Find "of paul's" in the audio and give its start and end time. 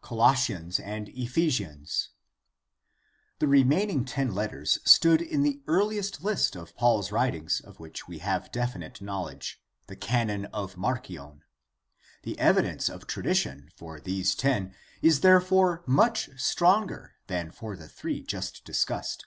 6.56-7.12